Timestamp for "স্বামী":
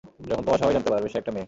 0.59-0.73